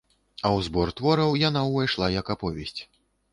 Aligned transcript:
А 0.35 0.45
ў 0.51 0.59
збор 0.67 0.91
твораў 1.01 1.35
яна 1.41 1.61
ўвайшла 1.69 2.09
як 2.17 2.33
аповесць. 2.37 2.81